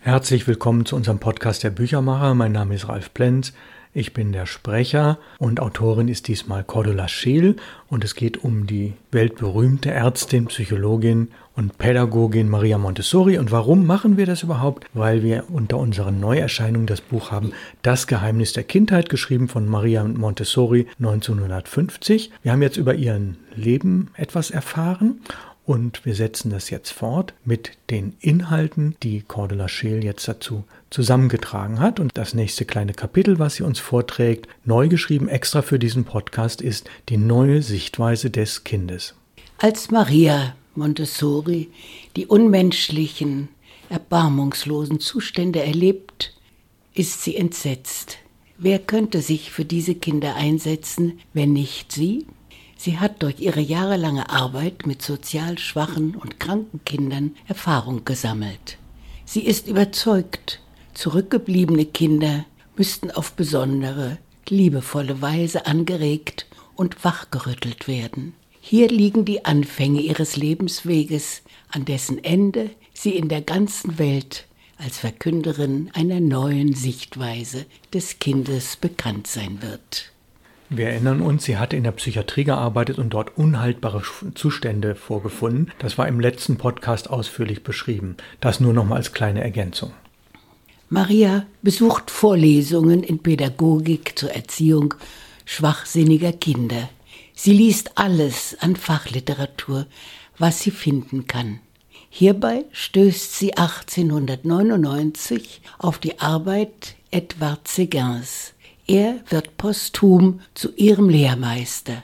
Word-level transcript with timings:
Herzlich 0.00 0.46
willkommen 0.46 0.86
zu 0.86 0.94
unserem 0.94 1.18
Podcast 1.18 1.64
der 1.64 1.70
Büchermacher. 1.70 2.34
Mein 2.34 2.52
Name 2.52 2.74
ist 2.74 2.88
Ralf 2.88 3.12
Plenz. 3.12 3.52
Ich 3.92 4.12
bin 4.12 4.30
der 4.30 4.44
Sprecher 4.44 5.18
und 5.38 5.58
Autorin 5.58 6.08
ist 6.08 6.28
diesmal 6.28 6.62
Cordula 6.64 7.08
Scheel 7.08 7.56
und 7.88 8.04
es 8.04 8.14
geht 8.14 8.44
um 8.44 8.66
die 8.66 8.92
weltberühmte 9.10 9.90
Ärztin, 9.90 10.46
Psychologin 10.46 11.28
und 11.56 11.78
Pädagogin 11.78 12.48
Maria 12.48 12.76
Montessori. 12.76 13.38
Und 13.38 13.50
warum 13.50 13.86
machen 13.86 14.18
wir 14.18 14.26
das 14.26 14.42
überhaupt? 14.42 14.86
Weil 14.92 15.22
wir 15.22 15.44
unter 15.50 15.78
unseren 15.78 16.20
Neuerscheinungen 16.20 16.86
das 16.86 17.00
Buch 17.00 17.30
haben 17.30 17.52
Das 17.80 18.06
Geheimnis 18.06 18.52
der 18.52 18.64
Kindheit, 18.64 19.08
geschrieben 19.08 19.48
von 19.48 19.66
Maria 19.66 20.04
Montessori 20.04 20.86
1950. 20.98 22.32
Wir 22.42 22.52
haben 22.52 22.62
jetzt 22.62 22.76
über 22.76 22.94
ihren 22.94 23.38
Leben 23.54 24.10
etwas 24.14 24.50
erfahren 24.50 25.22
und 25.66 26.06
wir 26.06 26.14
setzen 26.14 26.50
das 26.50 26.70
jetzt 26.70 26.92
fort 26.92 27.34
mit 27.44 27.72
den 27.90 28.14
Inhalten, 28.20 28.94
die 29.02 29.22
Cordula 29.22 29.68
Scheel 29.68 30.04
jetzt 30.04 30.28
dazu 30.28 30.62
zusammengetragen 30.90 31.80
hat. 31.80 31.98
Und 31.98 32.12
das 32.14 32.34
nächste 32.34 32.64
kleine 32.64 32.94
Kapitel, 32.94 33.40
was 33.40 33.56
sie 33.56 33.64
uns 33.64 33.80
vorträgt, 33.80 34.48
neu 34.64 34.88
geschrieben 34.88 35.28
extra 35.28 35.62
für 35.62 35.80
diesen 35.80 36.04
Podcast, 36.04 36.62
ist 36.62 36.88
die 37.08 37.16
neue 37.16 37.62
Sichtweise 37.62 38.30
des 38.30 38.62
Kindes. 38.62 39.14
Als 39.58 39.90
Maria 39.90 40.54
Montessori 40.76 41.68
die 42.14 42.26
unmenschlichen, 42.26 43.48
erbarmungslosen 43.88 45.00
Zustände 45.00 45.62
erlebt, 45.62 46.34
ist 46.94 47.24
sie 47.24 47.34
entsetzt. 47.34 48.18
Wer 48.56 48.78
könnte 48.78 49.20
sich 49.20 49.50
für 49.50 49.64
diese 49.64 49.96
Kinder 49.96 50.36
einsetzen, 50.36 51.18
wenn 51.34 51.52
nicht 51.52 51.90
sie? 51.90 52.24
Sie 52.76 52.98
hat 52.98 53.22
durch 53.22 53.40
ihre 53.40 53.60
jahrelange 53.60 54.28
Arbeit 54.30 54.86
mit 54.86 55.02
sozial 55.02 55.58
schwachen 55.58 56.14
und 56.14 56.38
kranken 56.38 56.84
Kindern 56.84 57.34
Erfahrung 57.48 58.04
gesammelt. 58.04 58.78
Sie 59.24 59.44
ist 59.44 59.66
überzeugt, 59.66 60.60
zurückgebliebene 60.94 61.86
Kinder 61.86 62.44
müssten 62.76 63.10
auf 63.10 63.32
besondere, 63.32 64.18
liebevolle 64.48 65.20
Weise 65.20 65.66
angeregt 65.66 66.46
und 66.74 67.04
wachgerüttelt 67.04 67.88
werden. 67.88 68.34
Hier 68.60 68.88
liegen 68.88 69.24
die 69.24 69.44
Anfänge 69.44 70.00
ihres 70.00 70.36
Lebensweges, 70.36 71.42
an 71.70 71.84
dessen 71.84 72.22
Ende 72.22 72.70
sie 72.92 73.10
in 73.16 73.28
der 73.28 73.40
ganzen 73.40 73.98
Welt 73.98 74.46
als 74.78 74.98
Verkünderin 74.98 75.90
einer 75.94 76.20
neuen 76.20 76.74
Sichtweise 76.74 77.64
des 77.94 78.18
Kindes 78.18 78.76
bekannt 78.76 79.26
sein 79.26 79.62
wird. 79.62 80.12
Wir 80.68 80.88
erinnern 80.88 81.20
uns, 81.20 81.44
sie 81.44 81.58
hatte 81.58 81.76
in 81.76 81.84
der 81.84 81.92
Psychiatrie 81.92 82.42
gearbeitet 82.42 82.98
und 82.98 83.10
dort 83.10 83.38
unhaltbare 83.38 84.02
Zustände 84.34 84.96
vorgefunden. 84.96 85.70
Das 85.78 85.96
war 85.96 86.08
im 86.08 86.18
letzten 86.18 86.56
Podcast 86.56 87.08
ausführlich 87.08 87.62
beschrieben. 87.62 88.16
Das 88.40 88.58
nur 88.58 88.72
noch 88.72 88.84
mal 88.84 88.96
als 88.96 89.12
kleine 89.12 89.42
Ergänzung. 89.42 89.92
Maria 90.88 91.46
besucht 91.62 92.10
Vorlesungen 92.10 93.04
in 93.04 93.20
Pädagogik 93.20 94.18
zur 94.18 94.32
Erziehung 94.32 94.94
schwachsinniger 95.44 96.32
Kinder. 96.32 96.88
Sie 97.32 97.52
liest 97.52 97.96
alles 97.96 98.56
an 98.60 98.74
Fachliteratur, 98.74 99.86
was 100.38 100.60
sie 100.60 100.72
finden 100.72 101.28
kann. 101.28 101.60
Hierbei 102.10 102.64
stößt 102.72 103.38
sie 103.38 103.56
1899 103.56 105.60
auf 105.78 105.98
die 105.98 106.18
Arbeit 106.18 106.96
Edward 107.10 107.68
Seguins 107.68 108.54
er 108.86 109.20
wird 109.28 109.56
posthum 109.56 110.40
zu 110.54 110.72
ihrem 110.74 111.08
Lehrmeister. 111.08 112.02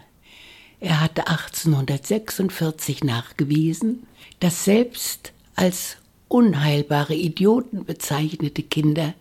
Er 0.80 1.00
hatte 1.00 1.28
1846 1.28 3.05
nachgewiesen, 3.05 4.06
dass 4.41 4.64
selbst 4.64 5.33
als 5.55 5.97
unheilbare 6.27 7.14
Idioten 7.14 7.84
bezeichnete 7.84 8.62
Kinder 8.62 9.14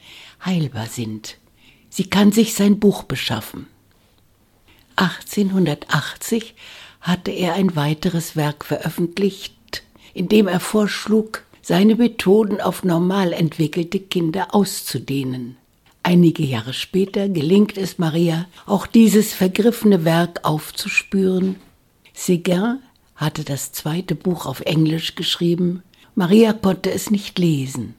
heilbar 0.43 0.87
sind. 0.87 1.37
Sie 1.89 2.09
kann 2.09 2.31
sich 2.31 2.53
sein 2.55 2.79
Buch 2.79 3.03
beschaffen. 3.03 3.67
1880 4.95 6.55
hatte 7.01 7.31
er 7.31 7.53
ein 7.53 7.75
weiteres 7.75 8.35
Werk 8.35 8.65
veröffentlicht, 8.65 9.83
in 10.13 10.29
dem 10.29 10.47
er 10.47 10.59
vorschlug, 10.59 11.43
seine 11.61 11.95
Methoden 11.95 12.59
auf 12.59 12.83
normal 12.83 13.33
entwickelte 13.33 13.99
Kinder 13.99 14.55
auszudehnen. 14.55 15.57
Einige 16.03 16.43
Jahre 16.43 16.73
später 16.73 17.29
gelingt 17.29 17.77
es 17.77 17.99
Maria, 17.99 18.47
auch 18.65 18.87
dieses 18.87 19.33
vergriffene 19.33 20.03
Werk 20.03 20.39
aufzuspüren. 20.43 21.57
Seguin 22.13 22.79
hatte 23.15 23.43
das 23.43 23.71
zweite 23.71 24.15
Buch 24.15 24.45
auf 24.45 24.61
Englisch 24.61 25.15
geschrieben. 25.15 25.83
Maria 26.15 26.53
konnte 26.53 26.91
es 26.91 27.11
nicht 27.11 27.37
lesen. 27.37 27.93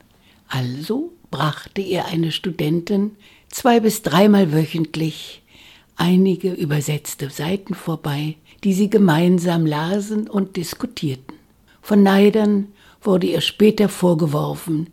Also 0.49 1.13
brachte 1.31 1.81
ihr 1.81 2.05
eine 2.05 2.31
Studentin 2.31 3.11
zwei 3.49 3.79
bis 3.79 4.01
dreimal 4.01 4.51
wöchentlich 4.51 5.41
einige 5.95 6.51
übersetzte 6.51 7.29
Seiten 7.29 7.73
vorbei, 7.73 8.35
die 8.63 8.73
sie 8.73 8.89
gemeinsam 8.89 9.65
lasen 9.65 10.29
und 10.29 10.57
diskutierten. 10.57 11.37
Von 11.81 12.03
Neidern 12.03 12.67
wurde 13.01 13.27
ihr 13.27 13.41
später 13.41 13.89
vorgeworfen, 13.89 14.89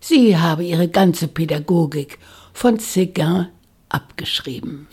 sie 0.00 0.36
habe 0.36 0.64
ihre 0.64 0.88
ganze 0.88 1.28
Pädagogik 1.28 2.18
von 2.52 2.78
Séguin 2.78 3.46
abgeschrieben. 3.88 4.86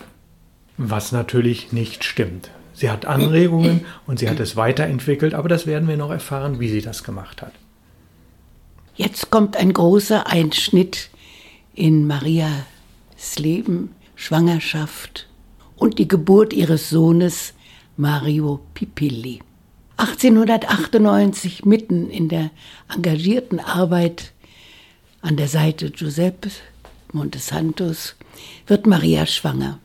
Was 0.78 1.12
natürlich 1.12 1.72
nicht 1.72 2.04
stimmt. 2.04 2.52
Sie 2.74 2.90
hat 2.90 3.06
Anregungen 3.06 3.86
und 4.08 4.20
sie 4.20 4.30
hat 4.30 4.40
es 4.40 4.56
weiterentwickelt, 4.56 5.34
aber 5.34 5.50
das 5.50 5.68
werden 5.68 5.90
wir 5.90 5.98
noch 5.98 6.12
erfahren, 6.12 6.62
wie 6.62 6.70
sie 6.70 6.82
das 6.82 7.04
gemacht 7.04 7.42
hat. 7.42 7.52
Jetzt 8.96 9.30
kommt 9.30 9.58
ein 9.58 9.74
großer 9.74 10.28
Einschnitt 10.28 11.10
in 11.74 12.08
Marias 12.08 13.38
Leben, 13.38 13.96
Schwangerschaft 14.16 15.28
und 15.76 16.00
die 16.00 16.08
Geburt 16.08 16.54
ihres 16.54 16.90
Sohnes 16.90 17.54
Mario 17.98 18.62
Pipilli. 18.74 19.42
1898, 19.98 21.66
mitten 21.66 22.10
in 22.10 22.30
der 22.30 22.52
engagierten 22.94 23.60
Arbeit 23.60 24.32
an 25.22 25.36
der 25.36 25.50
Seite 25.50 25.92
Giuseppes 25.92 26.62
Montesantos 27.14 28.16
wird 28.68 28.86
Maria 28.86 29.26
schwanger. 29.26 29.80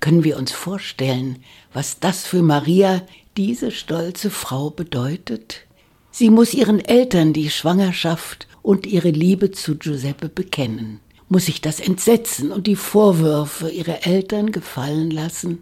Können 0.00 0.24
wir 0.24 0.38
uns 0.38 0.52
vorstellen, 0.52 1.44
was 1.72 2.00
das 2.00 2.24
für 2.24 2.42
Maria, 2.42 3.02
diese 3.36 3.70
stolze 3.70 4.30
Frau, 4.30 4.70
bedeutet? 4.70 5.66
Sie 6.10 6.30
muss 6.30 6.54
ihren 6.54 6.80
Eltern 6.80 7.32
die 7.32 7.50
Schwangerschaft 7.50 8.48
und 8.62 8.86
ihre 8.86 9.10
Liebe 9.10 9.50
zu 9.50 9.76
Giuseppe 9.76 10.28
bekennen, 10.28 11.00
muss 11.28 11.46
sich 11.46 11.60
das 11.60 11.80
Entsetzen 11.80 12.50
und 12.50 12.66
die 12.66 12.76
Vorwürfe 12.76 13.70
ihrer 13.70 14.06
Eltern 14.06 14.52
gefallen 14.52 15.10
lassen. 15.10 15.58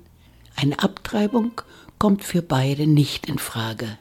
Eine 0.56 0.78
Abtreibung 0.78 1.60
kommt 1.98 2.24
für 2.24 2.42
beide 2.42 2.86
nicht 2.86 3.26
in 3.26 3.38
Frage. 3.38 3.98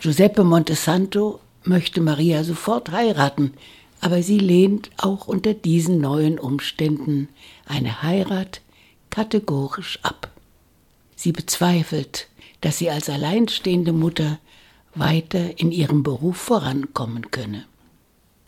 Giuseppe 0.00 0.44
Montesanto 0.44 1.40
möchte 1.64 2.00
Maria 2.00 2.44
sofort 2.44 2.90
heiraten, 2.90 3.54
aber 4.00 4.22
sie 4.22 4.38
lehnt 4.38 4.90
auch 4.96 5.26
unter 5.26 5.54
diesen 5.54 6.00
neuen 6.00 6.38
Umständen 6.38 7.28
eine 7.66 8.02
Heirat 8.02 8.60
kategorisch 9.10 9.98
ab. 10.02 10.30
Sie 11.16 11.32
bezweifelt, 11.32 12.28
dass 12.60 12.78
sie 12.78 12.90
als 12.90 13.08
alleinstehende 13.08 13.92
Mutter 13.92 14.38
weiter 14.94 15.58
in 15.58 15.72
ihrem 15.72 16.02
Beruf 16.02 16.36
vorankommen 16.36 17.30
könne. 17.30 17.64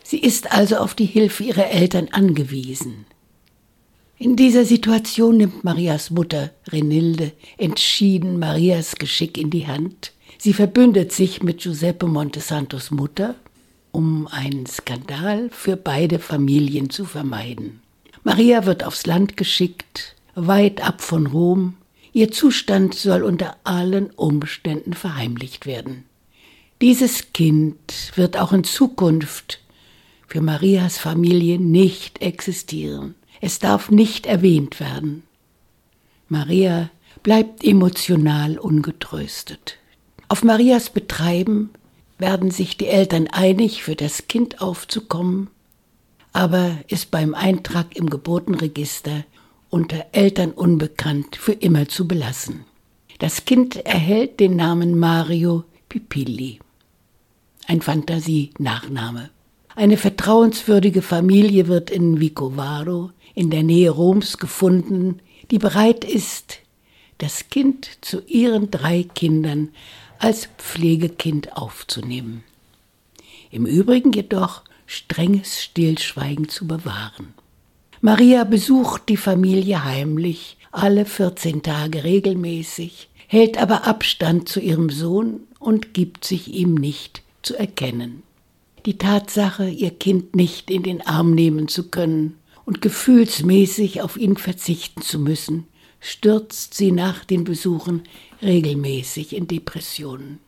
Sie 0.03 0.19
ist 0.19 0.53
also 0.53 0.77
auf 0.77 0.95
die 0.95 1.07
Hilfe 1.07 1.45
ihrer 1.45 1.71
Eltern 1.71 2.09
angewiesen. 2.11 3.07
In 4.19 4.37
dieser 4.37 4.65
Situation 4.65 5.39
nimmt 5.39 5.65
Marias 5.65 6.11
Mutter 6.11 6.51
Renilde 6.69 7.33
entschieden 7.57 8.39
Marias 8.39 8.97
Geschick 8.97 9.39
in 9.39 9.51
die 9.51 9.67
Hand. 9.67 10.13
Sie 10.37 10.53
verbündet 10.53 11.13
sich 11.13 11.43
mit 11.43 11.63
Giuseppe 11.63 12.07
Montesantos 12.07 12.91
Mutter 12.91 13.35
um 13.93 14.27
einen 14.29 14.67
Skandal 14.67 15.51
für 15.51 15.77
beide 15.77 16.19
Familien 16.19 16.91
zu 16.91 17.05
vermeiden. 17.05 17.81
Maria 18.23 18.67
wird 18.67 18.85
aufs 18.85 19.07
Land 19.07 19.37
geschickt, 19.37 20.15
weit 20.35 20.87
ab 20.87 21.01
von 21.01 21.27
Rom. 21.27 21.75
Ihr 22.13 22.31
Zustand 22.31 22.95
soll 22.95 23.23
unter 23.23 23.57
allen 23.65 24.11
Umständen 24.11 24.95
verheimlicht 24.95 25.67
werden. 25.67 26.05
Dieses 26.81 27.33
Kind 27.33 28.13
wird 28.15 28.39
auch 28.39 28.53
in 28.53 28.65
Zukunft 28.65 29.61
für 30.27 30.41
Marias 30.41 30.99
Familie 30.99 31.59
nicht 31.59 32.23
existieren. 32.23 33.15
Es 33.41 33.59
darf 33.59 33.91
nicht 33.91 34.27
erwähnt 34.27 34.81
werden. 34.81 35.25
Maria 36.29 36.91
bleibt 37.23 37.65
emotional 37.65 38.59
ungetröstet. 38.59 39.77
Auf 40.29 40.45
Marias 40.45 40.91
Betreiben 40.91 41.71
werden 42.21 42.51
sich 42.51 42.77
die 42.77 42.87
Eltern 42.87 43.27
einig, 43.29 43.83
für 43.83 43.97
das 43.97 44.29
Kind 44.29 44.61
aufzukommen, 44.61 45.49
aber 46.33 46.77
ist 46.89 47.11
beim 47.11 47.35
Eintrag 47.35 47.97
im 47.97 48.09
Geburtenregister 48.09 49.25
unter 49.69 50.07
Eltern 50.13 50.53
unbekannt 50.53 51.37
für 51.37 51.53
immer 51.53 51.89
zu 51.89 52.07
belassen. 52.07 52.65
Das 53.19 53.45
Kind 53.45 53.77
erhält 53.85 54.41
den 54.41 54.57
Namen 54.57 54.99
Mario 54.99 55.65
Pipilli, 55.89 56.61
ein 57.67 57.83
Fantasie-Nachname. 57.83 59.31
Eine 59.75 59.97
vertrauenswürdige 59.97 61.03
Familie 61.03 61.69
wird 61.69 61.91
in 61.91 62.21
Vicovaro 62.21 63.11
in 63.35 63.51
der 63.51 63.63
Nähe 63.63 63.91
Roms 63.91 64.39
gefunden, 64.39 65.21
die 65.51 65.59
bereit 65.59 66.05
ist, 66.05 66.59
das 67.19 67.49
Kind 67.51 67.99
zu 68.01 68.23
ihren 68.27 68.71
drei 68.71 69.05
Kindern 69.15 69.71
als 70.21 70.49
Pflegekind 70.59 71.57
aufzunehmen. 71.57 72.45
Im 73.51 73.67
Übrigen 73.67 74.13
jedoch 74.13 74.63
strenges 74.87 75.63
Stillschweigen 75.63 76.49
zu 76.49 76.67
bewahren. 76.67 77.35
Maria 78.01 78.45
besucht 78.45 79.09
die 79.09 79.17
Familie 79.17 79.85
heimlich, 79.85 80.57
alle 80.73 81.05
14 81.05 81.63
Tage 81.63 82.05
regelmäßig, 82.05 83.09
hält 83.27 83.59
aber 83.59 83.87
Abstand 83.87 84.49
zu 84.49 84.61
ihrem 84.61 84.91
Sohn 84.91 85.41
und 85.59 85.95
gibt 85.95 86.25
sich 86.25 86.49
ihm 86.49 86.75
nicht 86.75 87.23
zu 87.43 87.57
erkennen. 87.57 88.23
Die 88.87 88.99
Tatsache, 88.99 89.69
ihr 89.69 89.91
Kind 89.91 90.37
nicht 90.37 90.71
in 90.71 90.83
den 90.83 91.07
Arm 91.07 91.35
nehmen 91.35 91.69
zu 91.69 91.91
können 91.91 92.37
und 92.65 92.81
gefühlsmäßig 92.81 94.03
auf 94.03 94.17
ihn 94.17 94.37
verzichten 94.37 95.03
zu 95.03 95.19
müssen, 95.19 95.67
stürzt 96.01 96.75
sie 96.75 96.93
nach 96.93 97.25
den 97.25 97.45
Besuchen 97.45 98.03
regelmäßig 98.43 99.37
in 99.37 99.47
Depressionen. 99.47 100.39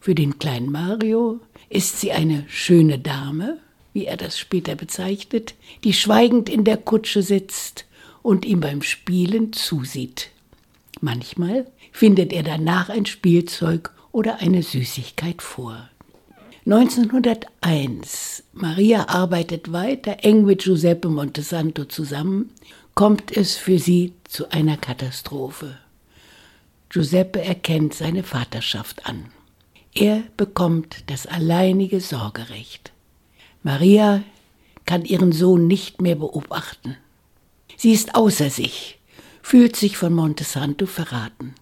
Für 0.00 0.14
den 0.14 0.38
kleinen 0.38 0.70
Mario 0.70 1.40
ist 1.68 2.00
sie 2.00 2.12
eine 2.12 2.44
schöne 2.48 2.98
Dame, 2.98 3.58
wie 3.92 4.06
er 4.06 4.16
das 4.16 4.38
später 4.38 4.76
bezeichnet, 4.76 5.54
die 5.84 5.92
schweigend 5.92 6.48
in 6.48 6.64
der 6.64 6.76
Kutsche 6.76 7.22
sitzt 7.22 7.84
und 8.22 8.44
ihm 8.44 8.60
beim 8.60 8.82
Spielen 8.82 9.52
zusieht. 9.52 10.30
Manchmal 11.00 11.66
findet 11.92 12.32
er 12.32 12.42
danach 12.42 12.88
ein 12.88 13.06
Spielzeug 13.06 13.92
oder 14.12 14.38
eine 14.40 14.62
Süßigkeit 14.62 15.42
vor. 15.42 15.88
1901, 16.66 18.44
Maria 18.52 19.08
arbeitet 19.08 19.72
weiter 19.72 20.18
eng 20.22 20.44
mit 20.44 20.64
Giuseppe 20.64 21.08
Montesanto 21.08 21.86
zusammen, 21.86 22.50
kommt 22.98 23.36
es 23.36 23.54
für 23.54 23.78
sie 23.78 24.12
zu 24.24 24.50
einer 24.50 24.76
Katastrophe. 24.76 25.78
Giuseppe 26.88 27.40
erkennt 27.40 27.94
seine 27.94 28.24
Vaterschaft 28.24 29.06
an. 29.06 29.26
Er 29.94 30.24
bekommt 30.36 31.04
das 31.06 31.24
alleinige 31.24 32.00
Sorgerecht. 32.00 32.90
Maria 33.62 34.24
kann 34.84 35.04
ihren 35.04 35.30
Sohn 35.30 35.68
nicht 35.68 36.02
mehr 36.02 36.16
beobachten. 36.16 36.96
Sie 37.76 37.92
ist 37.92 38.16
außer 38.16 38.50
sich, 38.50 38.98
fühlt 39.42 39.76
sich 39.76 39.96
von 39.96 40.12
Montesanto 40.12 40.86
verraten. 40.86 41.54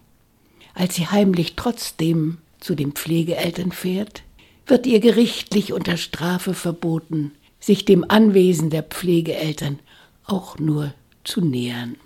Als 0.73 0.95
sie 0.95 1.05
heimlich 1.05 1.55
trotzdem 1.55 2.39
zu 2.59 2.73
den 2.73 2.93
Pflegeeltern 2.93 3.71
fährt, 3.71 4.23
wird 4.65 4.87
ihr 4.87 5.01
gerichtlich 5.01 5.71
unter 5.71 5.97
Strafe 5.97 6.55
verboten, 6.55 7.31
sich 7.59 7.85
dem 7.85 8.09
Anwesen 8.09 8.71
der 8.71 8.81
Pflegeeltern 8.81 9.77
auch 10.25 10.57
nur 10.57 10.95
zu 11.27 11.41
nähern. 11.41 11.97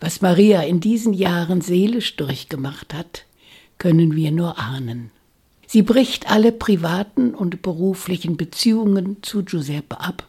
Was 0.00 0.20
Maria 0.20 0.62
in 0.62 0.80
diesen 0.80 1.14
Jahren 1.14 1.60
seelisch 1.60 2.16
durchgemacht 2.16 2.92
hat, 2.92 3.24
können 3.78 4.14
wir 4.14 4.32
nur 4.32 4.58
ahnen. 4.58 5.10
Sie 5.66 5.82
bricht 5.82 6.30
alle 6.30 6.52
privaten 6.52 7.34
und 7.34 7.62
beruflichen 7.62 8.36
Beziehungen 8.36 9.22
zu 9.22 9.44
Giuseppe 9.44 10.00
ab. 10.00 10.26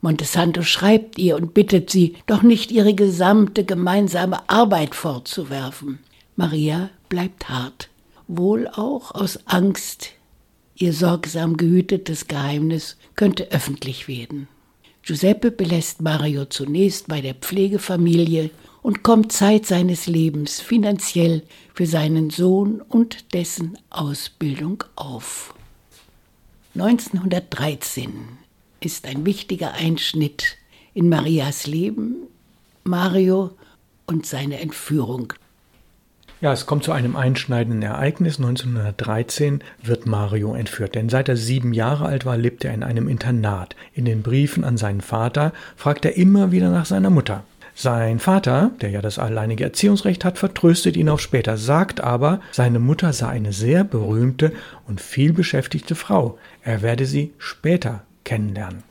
Montesanto 0.00 0.62
schreibt 0.62 1.18
ihr 1.18 1.36
und 1.36 1.54
bittet 1.54 1.88
sie, 1.88 2.16
doch 2.26 2.42
nicht 2.42 2.72
ihre 2.72 2.94
gesamte 2.94 3.64
gemeinsame 3.64 4.48
Arbeit 4.48 4.96
fortzuwerfen. 4.96 6.00
Maria 6.34 6.90
bleibt 7.08 7.48
hart, 7.48 7.88
wohl 8.26 8.66
auch 8.66 9.14
aus 9.14 9.46
Angst, 9.46 10.10
ihr 10.74 10.92
sorgsam 10.92 11.56
gehütetes 11.56 12.26
Geheimnis 12.26 12.96
könnte 13.14 13.52
öffentlich 13.52 14.08
werden. 14.08 14.48
Giuseppe 15.04 15.50
belässt 15.50 16.00
Mario 16.00 16.44
zunächst 16.44 17.08
bei 17.08 17.20
der 17.20 17.34
Pflegefamilie 17.34 18.50
und 18.82 19.02
kommt 19.02 19.32
Zeit 19.32 19.66
seines 19.66 20.06
Lebens 20.06 20.60
finanziell 20.60 21.42
für 21.74 21.86
seinen 21.86 22.30
Sohn 22.30 22.80
und 22.80 23.34
dessen 23.34 23.76
Ausbildung 23.90 24.84
auf. 24.94 25.54
1913 26.74 28.12
ist 28.80 29.06
ein 29.06 29.26
wichtiger 29.26 29.72
Einschnitt 29.74 30.56
in 30.94 31.08
Marias 31.08 31.66
Leben, 31.66 32.28
Mario 32.84 33.50
und 34.06 34.24
seine 34.24 34.60
Entführung. 34.60 35.32
Ja, 36.42 36.52
es 36.52 36.66
kommt 36.66 36.82
zu 36.82 36.90
einem 36.90 37.14
einschneidenden 37.14 37.82
Ereignis. 37.82 38.38
1913 38.38 39.62
wird 39.80 40.06
Mario 40.06 40.56
entführt, 40.56 40.96
denn 40.96 41.08
seit 41.08 41.28
er 41.28 41.36
sieben 41.36 41.72
Jahre 41.72 42.06
alt 42.06 42.26
war, 42.26 42.36
lebt 42.36 42.64
er 42.64 42.74
in 42.74 42.82
einem 42.82 43.06
Internat. 43.06 43.76
In 43.94 44.04
den 44.04 44.22
Briefen 44.22 44.64
an 44.64 44.76
seinen 44.76 45.02
Vater 45.02 45.52
fragt 45.76 46.04
er 46.04 46.16
immer 46.16 46.50
wieder 46.50 46.68
nach 46.68 46.84
seiner 46.84 47.10
Mutter. 47.10 47.44
Sein 47.76 48.18
Vater, 48.18 48.72
der 48.80 48.90
ja 48.90 49.00
das 49.00 49.20
alleinige 49.20 49.62
Erziehungsrecht 49.62 50.24
hat, 50.24 50.36
vertröstet 50.36 50.96
ihn 50.96 51.08
auf 51.08 51.20
später, 51.20 51.56
sagt 51.56 52.00
aber, 52.00 52.40
seine 52.50 52.80
Mutter 52.80 53.12
sei 53.12 53.28
eine 53.28 53.52
sehr 53.52 53.84
berühmte 53.84 54.50
und 54.88 55.00
vielbeschäftigte 55.00 55.94
Frau. 55.94 56.38
Er 56.64 56.82
werde 56.82 57.06
sie 57.06 57.32
später 57.38 58.02
kennenlernen. 58.24 58.82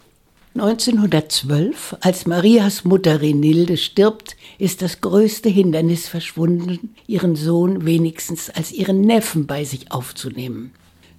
1912, 0.53 1.95
als 2.01 2.27
Marias 2.27 2.83
Mutter 2.83 3.21
Renilde 3.21 3.77
stirbt, 3.77 4.35
ist 4.57 4.81
das 4.81 4.99
größte 4.99 5.47
Hindernis 5.47 6.09
verschwunden, 6.09 6.93
ihren 7.07 7.37
Sohn 7.37 7.85
wenigstens 7.85 8.49
als 8.49 8.73
ihren 8.73 8.99
Neffen 8.99 9.47
bei 9.47 9.63
sich 9.63 9.93
aufzunehmen. 9.93 10.71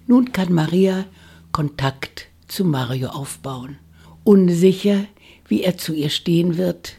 Nun 0.05 0.33
kann 0.33 0.53
Maria 0.53 1.05
Kontakt 1.51 2.27
zu 2.47 2.63
Mario 2.63 3.09
aufbauen. 3.09 3.79
Unsicher, 4.23 5.05
wie 5.47 5.63
er 5.63 5.79
zu 5.79 5.93
ihr 5.93 6.09
stehen 6.09 6.57
wird, 6.57 6.93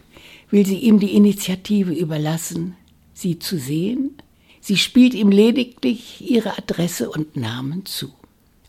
will 0.51 0.67
sie 0.67 0.79
ihm 0.79 0.99
die 0.99 1.15
Initiative 1.15 1.93
überlassen, 1.93 2.75
sie 3.13 3.39
zu 3.39 3.59
sehen. 3.59 4.11
Sie 4.61 4.77
spielt 4.77 5.15
ihm 5.15 5.31
lediglich 5.31 6.29
ihre 6.29 6.59
Adresse 6.59 7.11
und 7.11 7.37
Namen 7.37 7.87
zu. 7.87 8.13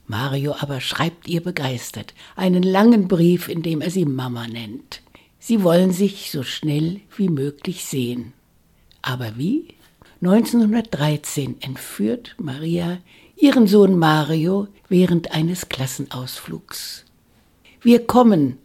Mario 0.08 0.56
aber 0.60 0.82
schreibt 0.82 1.28
ihr 1.28 1.42
begeistert 1.42 2.14
einen 2.36 2.64
langen 2.64 3.08
Brief, 3.08 3.48
in 3.48 3.64
dem 3.64 3.82
er 3.82 3.90
sie 3.90 4.06
Mama 4.06 4.48
nennt. 4.48 5.02
Sie 5.40 5.64
wollen 5.64 5.92
sich 5.92 6.32
so 6.32 6.44
schnell 6.44 7.02
wie 7.16 7.30
möglich 7.30 7.86
sehen. 7.86 8.34
Aber 9.02 9.38
wie? 9.38 9.68
1913 10.22 11.62
entführt 11.62 12.36
Maria 12.40 13.00
ihren 13.36 13.68
Sohn 13.68 13.98
Mario 13.98 14.68
während 14.90 15.32
eines 15.32 15.70
Klassenausflugs. 15.70 17.06
Wir 17.82 18.06
kommen, 18.08 18.58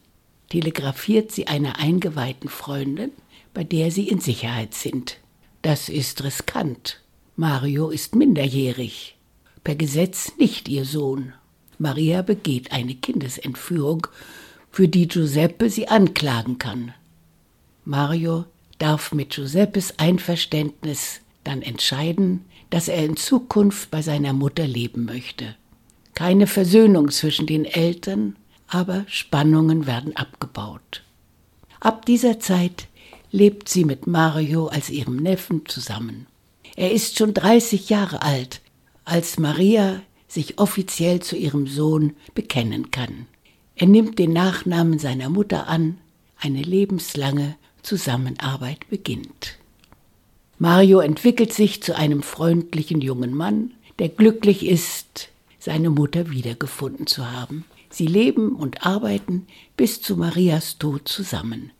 telegrafiert 0.48 1.32
sie 1.32 1.46
einer 1.46 1.78
eingeweihten 1.78 2.48
Freundin, 2.48 3.12
bei 3.52 3.64
der 3.64 3.90
sie 3.90 4.08
in 4.08 4.20
Sicherheit 4.20 4.74
sind. 4.74 5.18
Das 5.62 5.88
ist 5.88 6.22
riskant. 6.24 7.00
Mario 7.36 7.90
ist 7.90 8.14
minderjährig, 8.14 9.16
per 9.64 9.74
Gesetz 9.74 10.32
nicht 10.38 10.68
ihr 10.68 10.84
Sohn. 10.84 11.32
Maria 11.78 12.22
begeht 12.22 12.72
eine 12.72 12.94
Kindesentführung, 12.94 14.06
für 14.70 14.88
die 14.88 15.08
Giuseppe 15.08 15.70
sie 15.70 15.88
anklagen 15.88 16.58
kann. 16.58 16.94
Mario 17.84 18.44
darf 18.78 19.12
mit 19.12 19.30
Giuseppes 19.30 19.98
Einverständnis 19.98 21.20
dann 21.44 21.62
entscheiden, 21.62 22.44
dass 22.70 22.88
er 22.88 23.04
in 23.04 23.16
Zukunft 23.16 23.90
bei 23.90 24.02
seiner 24.02 24.32
Mutter 24.32 24.66
leben 24.66 25.04
möchte. 25.04 25.56
Keine 26.14 26.46
Versöhnung 26.46 27.10
zwischen 27.10 27.46
den 27.46 27.64
Eltern, 27.64 28.36
aber 28.68 29.04
Spannungen 29.08 29.86
werden 29.86 30.16
abgebaut. 30.16 31.02
Ab 31.80 32.04
dieser 32.06 32.38
Zeit 32.38 32.88
lebt 33.32 33.68
sie 33.68 33.84
mit 33.84 34.06
Mario 34.06 34.66
als 34.66 34.90
ihrem 34.90 35.16
Neffen 35.16 35.66
zusammen. 35.66 36.26
Er 36.76 36.92
ist 36.92 37.18
schon 37.18 37.34
30 37.34 37.88
Jahre 37.88 38.22
alt, 38.22 38.60
als 39.04 39.38
Maria 39.38 40.02
sich 40.28 40.58
offiziell 40.58 41.20
zu 41.20 41.36
ihrem 41.36 41.66
Sohn 41.66 42.14
bekennen 42.34 42.90
kann. 42.90 43.26
Er 43.74 43.86
nimmt 43.86 44.18
den 44.18 44.32
Nachnamen 44.32 44.98
seiner 44.98 45.28
Mutter 45.28 45.66
an, 45.68 45.98
eine 46.38 46.62
lebenslange 46.62 47.56
Zusammenarbeit 47.82 48.88
beginnt. 48.88 49.58
Mario 50.58 51.00
entwickelt 51.00 51.52
sich 51.52 51.82
zu 51.82 51.96
einem 51.96 52.22
freundlichen 52.22 53.00
jungen 53.00 53.34
Mann, 53.34 53.72
der 53.98 54.08
glücklich 54.08 54.66
ist, 54.66 55.30
seine 55.58 55.90
Mutter 55.90 56.30
wiedergefunden 56.30 57.06
zu 57.06 57.30
haben. 57.30 57.64
Sie 57.90 58.06
leben 58.06 58.54
und 58.54 58.86
arbeiten 58.86 59.46
bis 59.76 60.00
zu 60.00 60.16
Marias 60.16 60.78
Tod 60.78 61.08
zusammen. 61.08 61.72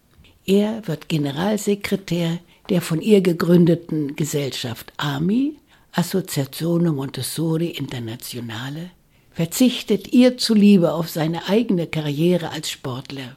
Er 0.47 0.87
wird 0.89 1.09
Generalsekretär 1.09 2.41
der 2.71 2.81
von 2.81 3.01
ihr 3.01 3.21
gegründeten 3.21 4.17
Gesellschaft 4.17 4.93
AMI, 4.97 5.57
Associazione 5.93 6.93
Montessori 6.93 7.71
Internationale, 7.71 8.91
verzichtet 9.33 10.13
ihr 10.13 10.39
zuliebe 10.39 10.93
auf 10.93 11.09
seine 11.09 11.49
eigene 11.49 11.87
Karriere 11.87 12.51
als 12.51 12.71
Sportler. 12.71 13.37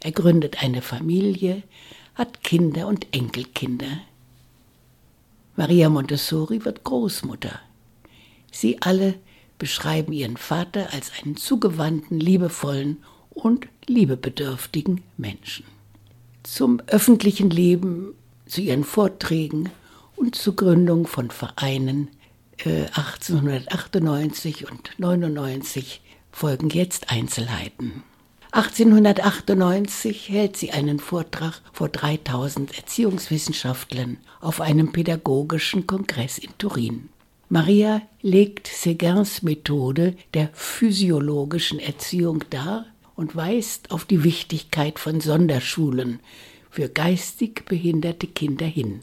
Er 0.00 0.12
gründet 0.12 0.62
eine 0.62 0.82
Familie, 0.82 1.62
hat 2.14 2.44
Kinder 2.44 2.88
und 2.88 3.06
Enkelkinder. 3.12 4.00
Maria 5.56 5.88
Montessori 5.88 6.64
wird 6.64 6.84
Großmutter. 6.84 7.58
Sie 8.52 8.82
alle 8.82 9.14
beschreiben 9.58 10.12
ihren 10.12 10.36
Vater 10.36 10.92
als 10.92 11.10
einen 11.18 11.36
zugewandten, 11.36 12.20
liebevollen 12.20 12.98
und 13.30 13.66
liebebedürftigen 13.86 15.02
Menschen. 15.16 15.64
Zum 16.42 16.80
öffentlichen 16.86 17.50
Leben, 17.50 18.14
zu 18.46 18.60
ihren 18.60 18.84
Vorträgen 18.84 19.70
und 20.18 20.34
zur 20.34 20.56
Gründung 20.56 21.06
von 21.06 21.30
Vereinen 21.30 22.08
äh, 22.58 22.86
1898 22.86 24.70
und 24.70 24.90
99 24.98 26.00
folgen 26.32 26.70
jetzt 26.70 27.10
Einzelheiten. 27.10 28.02
1898 28.50 30.30
hält 30.30 30.56
sie 30.56 30.72
einen 30.72 30.98
Vortrag 30.98 31.60
vor 31.72 31.88
3000 31.88 32.76
Erziehungswissenschaftlern 32.76 34.18
auf 34.40 34.60
einem 34.60 34.92
pädagogischen 34.92 35.86
Kongress 35.86 36.38
in 36.38 36.50
Turin. 36.56 37.10
Maria 37.50 38.02
legt 38.20 38.66
Seguins 38.66 39.42
Methode 39.42 40.16
der 40.34 40.50
physiologischen 40.52 41.78
Erziehung 41.78 42.44
dar 42.50 42.86
und 43.14 43.36
weist 43.36 43.90
auf 43.90 44.04
die 44.04 44.24
Wichtigkeit 44.24 44.98
von 44.98 45.20
Sonderschulen 45.20 46.20
für 46.70 46.88
geistig 46.88 47.64
behinderte 47.66 48.26
Kinder 48.26 48.66
hin. 48.66 49.00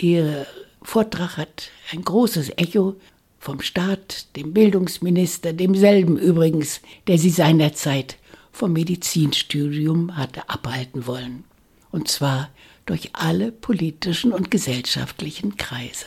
Ihr 0.00 0.46
Vortrag 0.82 1.36
hat 1.36 1.70
ein 1.92 2.02
großes 2.02 2.50
Echo 2.56 2.96
vom 3.38 3.60
Staat, 3.60 4.34
dem 4.34 4.52
Bildungsminister, 4.52 5.52
demselben 5.52 6.18
übrigens, 6.18 6.80
der 7.06 7.18
sie 7.18 7.30
seinerzeit 7.30 8.16
vom 8.50 8.72
Medizinstudium 8.72 10.16
hatte 10.16 10.48
abhalten 10.48 11.06
wollen. 11.06 11.44
Und 11.92 12.08
zwar 12.08 12.50
durch 12.86 13.10
alle 13.12 13.52
politischen 13.52 14.32
und 14.32 14.50
gesellschaftlichen 14.50 15.56
Kreise. 15.56 16.06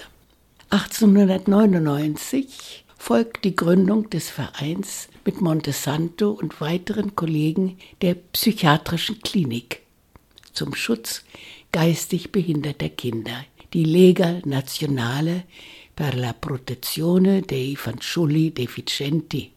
1899 0.70 2.84
folgt 2.98 3.46
die 3.46 3.56
Gründung 3.56 4.10
des 4.10 4.30
Vereins 4.30 5.08
mit 5.24 5.40
Montesanto 5.40 6.32
und 6.32 6.60
weiteren 6.60 7.16
Kollegen 7.16 7.78
der 8.02 8.16
Psychiatrischen 8.16 9.22
Klinik 9.22 9.84
zum 10.52 10.76
Schutz 10.76 11.24
geistig 11.72 12.32
behinderter 12.32 12.90
Kinder, 12.90 13.46
die 13.78 13.84
Lega 13.84 14.40
Nazionale 14.46 15.44
per 15.96 16.16
la 16.16 16.34
Protezione 16.34 17.44
dei 17.44 17.76
Fanciulli 17.76 18.50
Deficienti. 18.50 19.52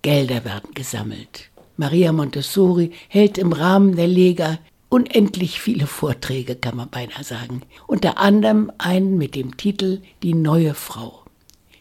Gelder 0.00 0.46
werden 0.46 0.72
gesammelt. 0.72 1.50
Maria 1.76 2.10
Montessori 2.12 2.92
hält 3.08 3.36
im 3.36 3.52
Rahmen 3.52 3.96
der 3.96 4.08
Lega 4.08 4.58
unendlich 4.88 5.60
viele 5.60 5.86
Vorträge, 5.86 6.56
kann 6.56 6.78
man 6.78 6.88
beinahe 6.88 7.22
sagen. 7.22 7.60
Unter 7.86 8.16
anderem 8.16 8.72
einen 8.78 9.18
mit 9.18 9.34
dem 9.34 9.58
Titel 9.58 10.00
Die 10.22 10.32
neue 10.32 10.72
Frau. 10.72 11.22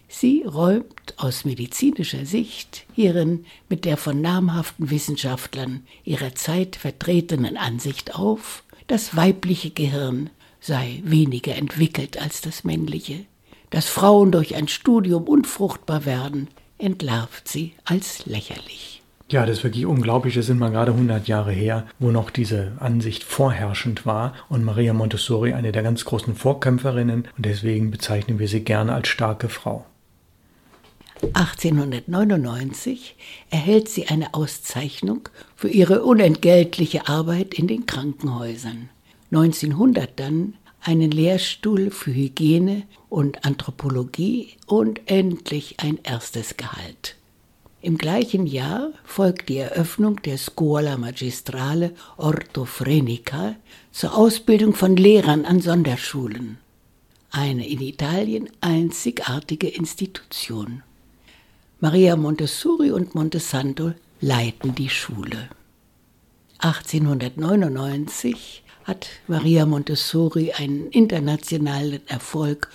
Sie 0.10 0.44
räumt 0.44 1.14
aus 1.16 1.46
medizinischer 1.46 2.26
Sicht 2.26 2.86
ihren 2.98 3.46
mit 3.70 3.86
der 3.86 3.96
von 3.96 4.20
namhaften 4.20 4.90
Wissenschaftlern 4.90 5.88
ihrer 6.04 6.36
Zeit 6.36 6.76
vertretenen 6.76 7.56
Ansicht 7.56 8.16
auf, 8.16 8.66
das 8.88 9.16
weibliche 9.16 9.70
Gehirn 9.70 10.30
sei 10.64 11.02
weniger 11.04 11.56
entwickelt 11.56 12.22
als 12.22 12.42
das 12.42 12.64
männliche. 12.64 13.26
Dass 13.70 13.90
Frauen 13.90 14.32
durch 14.32 14.56
ein 14.56 14.68
Studium 14.68 15.24
unfruchtbar 15.24 16.06
werden, 16.06 16.48
entlarvt 16.78 17.48
sie 17.48 17.74
als 17.86 18.26
lächerlich. 18.26 19.02
Ja, 19.30 19.46
das 19.46 19.58
ist 19.58 19.64
wirklich 19.64 19.86
unglaublich. 19.86 20.36
Das 20.36 20.46
sind 20.46 20.60
mal 20.60 20.70
gerade 20.70 20.92
100 20.92 21.28
Jahre 21.28 21.52
her, 21.52 21.88
wo 21.98 22.12
noch 22.12 22.30
diese 22.30 22.74
Ansicht 22.80 23.24
vorherrschend 23.24 24.06
war 24.06 24.34
und 24.48 24.64
Maria 24.64 24.94
Montessori 24.94 25.54
eine 25.54 25.72
der 25.72 25.84
ganz 25.84 26.06
großen 26.06 26.36
Vorkämpferinnen 26.36 27.28
und 27.36 27.46
deswegen 27.46 27.90
bezeichnen 27.90 28.40
wir 28.40 28.48
sie 28.48 28.64
gerne 28.64 28.94
als 28.94 29.08
starke 29.08 29.50
Frau. 29.50 29.86
1899 31.34 33.16
erhält 33.50 33.90
sie 33.90 34.08
eine 34.08 34.34
Auszeichnung 34.34 35.30
für 35.56 35.70
ihre 35.70 36.04
unentgeltliche 36.04 37.08
Arbeit 37.08 37.54
in 37.54 37.68
den 37.68 37.86
Krankenhäusern. 37.86 38.90
1900 39.34 40.20
dann 40.20 40.54
einen 40.80 41.10
Lehrstuhl 41.10 41.90
für 41.90 42.14
Hygiene 42.14 42.84
und 43.10 43.46
Anthropologie 43.46 44.50
und 44.68 45.02
endlich 45.08 45.80
ein 45.80 45.98
erstes 46.04 46.56
Gehalt. 46.56 47.16
Im 47.82 47.98
gleichen 47.98 48.46
Jahr 48.46 48.92
folgt 49.04 49.50
die 49.50 49.58
Eröffnung 49.58 50.22
der 50.22 50.38
Scuola 50.38 50.98
Magistrale 50.98 51.96
Orthofrenica 52.18 53.56
zur 53.92 54.16
Ausbildung 54.16 54.76
von 54.76 54.96
Lehrern 54.96 55.46
an 55.46 55.62
Sonderschulen. 55.62 56.60
Eine 57.32 57.68
in 57.68 57.82
Italien 57.82 58.52
einzigartige 58.62 59.68
Institution. 59.68 60.84
Maria 61.80 62.16
Montessori 62.16 62.92
und 62.92 63.16
Montesanto 63.16 63.94
leiten 64.22 64.76
die 64.76 64.90
Schule. 64.90 65.50
1899 66.60 68.63
hat 68.84 69.08
Maria 69.28 69.66
Montessori 69.66 70.52
einen 70.52 70.90
internationalen 70.90 72.02
Erfolg 72.08 72.70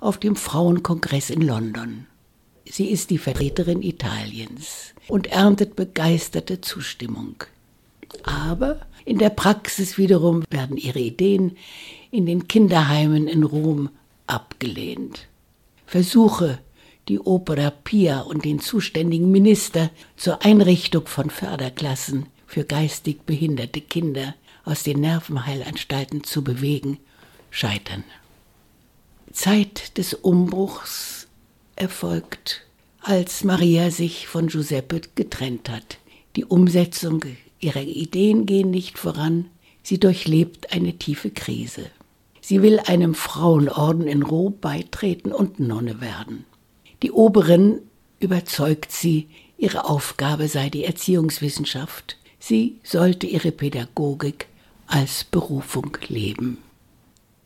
auf 0.00 0.18
dem 0.18 0.36
Frauenkongress 0.36 1.30
in 1.30 1.42
London. 1.42 2.06
Sie 2.64 2.90
ist 2.90 3.10
die 3.10 3.18
Vertreterin 3.18 3.82
Italiens 3.82 4.94
und 5.08 5.26
erntet 5.28 5.76
begeisterte 5.76 6.60
Zustimmung. 6.60 7.44
Aber 8.24 8.80
in 9.04 9.18
der 9.18 9.30
Praxis 9.30 9.98
wiederum 9.98 10.44
werden 10.50 10.76
ihre 10.76 11.00
Ideen 11.00 11.56
in 12.10 12.26
den 12.26 12.48
Kinderheimen 12.48 13.26
in 13.26 13.42
Rom 13.42 13.90
abgelehnt. 14.26 15.26
Versuche, 15.86 16.58
die 17.08 17.18
Opera 17.20 17.70
Pia 17.70 18.20
und 18.20 18.44
den 18.44 18.60
zuständigen 18.60 19.30
Minister 19.30 19.90
zur 20.16 20.44
Einrichtung 20.44 21.06
von 21.06 21.30
Förderklassen 21.30 22.26
für 22.46 22.64
geistig 22.64 23.22
behinderte 23.26 23.80
Kinder 23.80 24.34
aus 24.64 24.82
den 24.82 25.00
Nervenheilanstalten 25.00 26.24
zu 26.24 26.42
bewegen, 26.44 26.98
scheitern. 27.50 28.04
Zeit 29.32 29.96
des 29.98 30.14
Umbruchs 30.14 31.26
erfolgt, 31.76 32.62
als 33.00 33.44
Maria 33.44 33.90
sich 33.90 34.28
von 34.28 34.48
Giuseppe 34.48 35.00
getrennt 35.14 35.68
hat. 35.68 35.98
Die 36.36 36.44
Umsetzung 36.44 37.24
ihrer 37.60 37.82
Ideen 37.82 38.46
geht 38.46 38.66
nicht 38.66 38.98
voran, 38.98 39.46
sie 39.82 39.98
durchlebt 39.98 40.72
eine 40.72 40.94
tiefe 40.98 41.30
Krise. 41.30 41.86
Sie 42.40 42.62
will 42.62 42.80
einem 42.80 43.14
Frauenorden 43.14 44.06
in 44.06 44.22
Rom 44.22 44.58
beitreten 44.60 45.32
und 45.32 45.60
Nonne 45.60 46.00
werden. 46.00 46.44
Die 47.02 47.12
Oberin 47.12 47.80
überzeugt 48.20 48.92
sie, 48.92 49.28
ihre 49.58 49.88
Aufgabe 49.88 50.48
sei 50.48 50.68
die 50.68 50.84
Erziehungswissenschaft. 50.84 52.16
Sie 52.38 52.78
sollte 52.82 53.26
ihre 53.26 53.52
Pädagogik 53.52 54.46
als 54.86 55.24
Berufung 55.24 55.96
leben. 56.08 56.58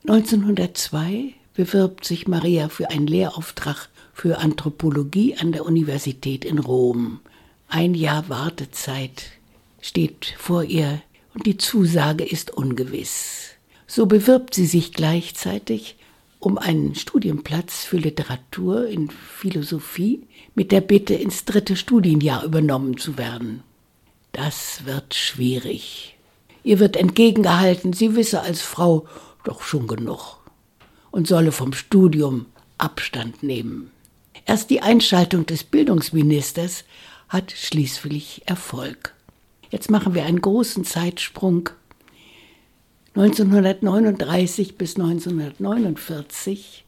1902 0.09 1.35
bewirbt 1.55 2.05
sich 2.05 2.29
Maria 2.29 2.69
für 2.69 2.91
einen 2.91 3.07
Lehrauftrag 3.07 3.89
für 4.13 4.39
Anthropologie 4.39 5.37
an 5.37 5.53
der 5.53 5.65
Universität 5.65 6.45
in 6.45 6.59
Rom. 6.59 7.21
Ein 7.69 7.95
Jahr 7.95 8.29
Wartezeit 8.29 9.25
steht 9.81 10.35
vor 10.39 10.65
ihr 10.65 11.03
und 11.35 11.47
die 11.47 11.57
Zusage 11.57 12.25
ist 12.25 12.51
ungewiss. 12.51 13.51
So 13.87 14.07
bewirbt 14.07 14.55
sie 14.55 14.67
sich 14.67 14.93
gleichzeitig 14.93 15.97
um 16.39 16.59
einen 16.59 16.95
Studienplatz 16.95 17.85
für 17.85 17.97
Literatur 17.97 18.87
in 18.87 19.11
Philosophie 19.11 20.23
mit 20.55 20.73
der 20.73 20.81
Bitte, 20.81 21.15
ins 21.15 21.45
dritte 21.45 21.77
Studienjahr 21.77 22.45
übernommen 22.45 22.99
zu 22.99 23.19
werden. 23.19 23.63
Das 24.33 24.85
wird 24.85 25.15
schwierig. 25.15 26.16
Ihr 26.67 26.81
wird 26.81 26.97
entgegengehalten, 26.97 27.93
sie 27.93 28.17
wisse 28.17 28.41
als 28.41 28.61
Frau 28.61 29.07
doch 29.45 29.63
schon 29.63 29.87
genug 29.87 30.41
und 31.13 31.29
solle 31.29 31.53
vom 31.53 31.73
Studium 31.73 32.47
Abstand 32.77 33.45
nehmen. 33.45 33.93
Erst 34.47 34.71
die 34.71 34.83
Einschaltung 34.83 35.47
des 35.47 35.63
Bildungsministers 35.63 36.83
hat 37.29 37.53
schließlich 37.53 38.43
Erfolg. 38.47 39.15
Jetzt 39.71 39.93
machen 39.93 40.17
wir 40.17 40.25
einen 40.25 40.41
großen 40.41 40.85
Zeitsprung 40.85 41.71
1939 43.15 44.77
bis 44.77 44.97
1949 44.97 46.85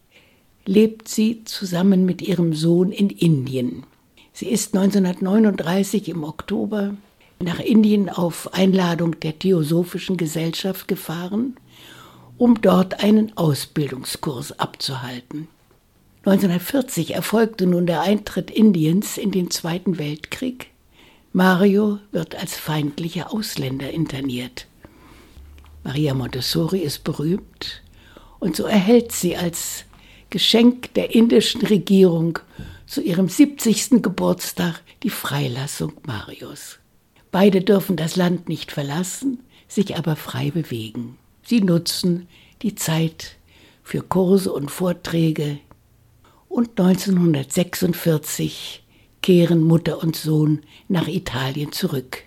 lebt 0.67 1.07
sie 1.07 1.45
zusammen 1.45 2.05
mit 2.05 2.21
ihrem 2.21 2.53
Sohn 2.53 2.91
in 2.91 3.11
Indien. 3.11 3.85
Sie 4.33 4.49
ist 4.49 4.75
1939 4.77 6.09
im 6.09 6.25
Oktober 6.25 6.97
nach 7.41 7.61
Indien 7.61 8.09
auf 8.09 8.53
Einladung 8.53 9.19
der 9.21 9.39
Theosophischen 9.39 10.17
Gesellschaft 10.17 10.89
gefahren, 10.89 11.57
um 12.37 12.61
dort 12.61 13.03
einen 13.03 13.37
Ausbildungskurs 13.37 14.59
abzuhalten. 14.59 15.49
1940 16.25 17.15
erfolgte 17.15 17.67
nun 17.67 17.87
der 17.87 18.03
Eintritt 18.03 18.51
Indiens 18.51 19.19
in 19.19 19.31
den 19.31 19.51
Zweiten 19.51 19.99
Weltkrieg. 19.99 20.69
Mario 21.33 21.99
wird 22.11 22.35
als 22.35 22.57
feindlicher 22.57 23.33
Ausländer 23.33 23.91
interniert. 23.91 24.67
Maria 25.85 26.15
Montessori 26.15 26.81
ist 26.81 27.05
berühmt 27.05 27.83
und 28.41 28.57
so 28.57 28.65
erhält 28.65 29.13
sie 29.13 29.37
als 29.37 29.85
Geschenk 30.31 30.93
der 30.95 31.15
indischen 31.15 31.63
Regierung 31.63 32.39
zu 32.87 33.01
ihrem 33.01 33.29
70. 33.29 34.03
Geburtstag 34.03 34.83
die 35.03 35.11
Freilassung 35.11 35.93
Marius. 36.05 36.78
Beide 37.31 37.61
dürfen 37.61 37.97
das 37.97 38.17
Land 38.17 38.49
nicht 38.49 38.73
verlassen, 38.73 39.41
sich 39.67 39.97
aber 39.97 40.17
frei 40.17 40.51
bewegen. 40.51 41.19
Sie 41.43 41.61
nutzen 41.61 42.27
die 42.63 42.75
Zeit 42.75 43.37
für 43.83 44.01
Kurse 44.03 44.51
und 44.53 44.71
Vorträge 44.71 45.59
und 46.49 46.81
1946 46.81 48.83
kehren 49.23 49.63
Mutter 49.63 50.03
und 50.03 50.17
Sohn 50.17 50.63
nach 50.89 51.07
Italien 51.09 51.73
zurück. 51.73 52.25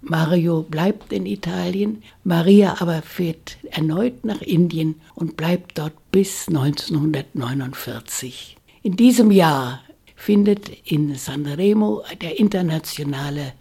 Mario 0.00 0.62
bleibt 0.62 1.12
in 1.12 1.26
Italien, 1.26 2.02
Maria 2.24 2.80
aber 2.80 3.02
fährt 3.02 3.58
erneut 3.70 4.24
nach 4.24 4.40
Indien 4.42 5.00
und 5.14 5.36
bleibt 5.36 5.78
dort 5.78 5.92
bis 6.10 6.48
1949. 6.48 8.56
In 8.82 8.96
diesem 8.96 9.30
Jahr 9.30 9.78
findet 10.22 10.68
in 10.84 11.16
Sanremo 11.16 12.04
der 12.20 12.38
internationale 12.38 13.54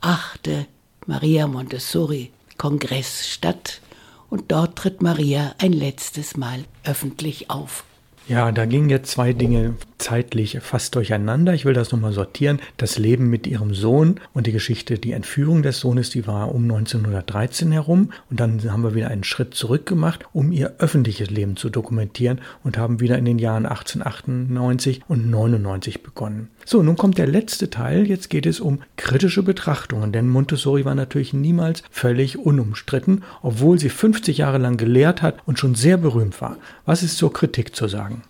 achte 0.00 0.66
Maria 1.06 1.46
Montessori 1.46 2.32
Kongress 2.56 3.28
statt 3.28 3.80
und 4.28 4.50
dort 4.50 4.74
tritt 4.74 5.00
Maria 5.00 5.54
ein 5.58 5.72
letztes 5.72 6.36
Mal 6.36 6.64
öffentlich 6.82 7.50
auf. 7.50 7.84
Ja, 8.26 8.50
da 8.50 8.66
gingen 8.66 8.90
jetzt 8.90 9.12
zwei 9.12 9.32
Dinge 9.32 9.76
zeitlich 9.98 10.58
fast 10.60 10.94
durcheinander. 10.94 11.54
Ich 11.54 11.64
will 11.64 11.74
das 11.74 11.92
nochmal 11.92 12.12
sortieren. 12.12 12.60
Das 12.76 12.98
Leben 12.98 13.28
mit 13.28 13.46
ihrem 13.46 13.74
Sohn 13.74 14.20
und 14.32 14.46
die 14.46 14.52
Geschichte, 14.52 14.98
die 14.98 15.12
Entführung 15.12 15.62
des 15.62 15.80
Sohnes, 15.80 16.10
die 16.10 16.26
war 16.26 16.54
um 16.54 16.62
1913 16.62 17.72
herum. 17.72 18.12
Und 18.30 18.40
dann 18.40 18.62
haben 18.70 18.82
wir 18.82 18.94
wieder 18.94 19.08
einen 19.08 19.24
Schritt 19.24 19.54
zurück 19.54 19.86
gemacht, 19.86 20.24
um 20.32 20.52
ihr 20.52 20.74
öffentliches 20.78 21.30
Leben 21.30 21.56
zu 21.56 21.68
dokumentieren 21.68 22.40
und 22.64 22.78
haben 22.78 23.00
wieder 23.00 23.18
in 23.18 23.24
den 23.24 23.38
Jahren 23.38 23.66
1898 23.66 25.02
und 25.08 25.30
99 25.30 26.02
begonnen. 26.02 26.48
So, 26.64 26.82
nun 26.82 26.96
kommt 26.96 27.18
der 27.18 27.26
letzte 27.26 27.70
Teil. 27.70 28.06
Jetzt 28.06 28.30
geht 28.30 28.46
es 28.46 28.60
um 28.60 28.80
kritische 28.96 29.42
Betrachtungen, 29.42 30.12
denn 30.12 30.28
Montessori 30.28 30.84
war 30.84 30.94
natürlich 30.94 31.32
niemals 31.32 31.82
völlig 31.90 32.38
unumstritten, 32.38 33.24
obwohl 33.42 33.78
sie 33.78 33.88
50 33.88 34.38
Jahre 34.38 34.58
lang 34.58 34.76
gelehrt 34.76 35.22
hat 35.22 35.38
und 35.46 35.58
schon 35.58 35.74
sehr 35.74 35.96
berühmt 35.96 36.40
war. 36.40 36.56
Was 36.84 37.02
ist 37.02 37.16
zur 37.16 37.32
Kritik 37.32 37.74
zu 37.74 37.88
sagen? 37.88 38.22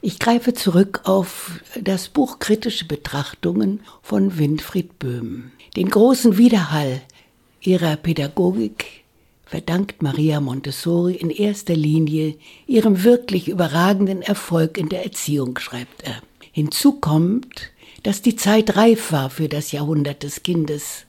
Ich 0.00 0.20
greife 0.20 0.54
zurück 0.54 1.00
auf 1.04 1.60
das 1.80 2.08
Buch 2.08 2.38
Kritische 2.38 2.84
Betrachtungen 2.84 3.80
von 4.00 4.38
Winfried 4.38 5.00
Böhm. 5.00 5.50
Den 5.74 5.90
großen 5.90 6.38
Widerhall 6.38 7.02
ihrer 7.60 7.96
Pädagogik 7.96 9.02
verdankt 9.44 10.00
Maria 10.00 10.40
Montessori 10.40 11.16
in 11.16 11.30
erster 11.30 11.74
Linie 11.74 12.36
ihrem 12.68 13.02
wirklich 13.02 13.48
überragenden 13.48 14.22
Erfolg 14.22 14.78
in 14.78 14.88
der 14.88 15.02
Erziehung, 15.02 15.58
schreibt 15.58 16.04
er. 16.04 16.22
Hinzu 16.52 17.00
kommt, 17.00 17.72
dass 18.04 18.22
die 18.22 18.36
Zeit 18.36 18.76
reif 18.76 19.10
war 19.10 19.30
für 19.30 19.48
das 19.48 19.72
Jahrhundert 19.72 20.22
des 20.22 20.44
Kindes. 20.44 21.06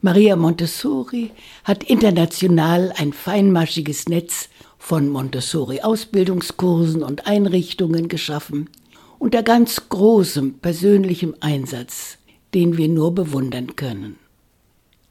Maria 0.00 0.34
Montessori 0.34 1.30
hat 1.64 1.84
international 1.84 2.94
ein 2.96 3.12
feinmaschiges 3.12 4.08
Netz 4.08 4.48
von 4.80 5.08
Montessori-Ausbildungskursen 5.10 7.04
und 7.04 7.26
Einrichtungen 7.28 8.08
geschaffen, 8.08 8.70
unter 9.20 9.44
ganz 9.44 9.88
großem 9.90 10.54
persönlichem 10.54 11.36
Einsatz, 11.38 12.16
den 12.54 12.76
wir 12.76 12.88
nur 12.88 13.14
bewundern 13.14 13.76
können. 13.76 14.16